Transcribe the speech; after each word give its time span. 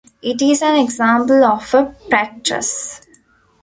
It 0.23 0.41
is 0.41 0.63
an 0.63 0.77
example 0.77 1.43
of 1.45 1.71
a 1.75 1.95
Pratt 2.09 2.43
truss. 2.43 3.01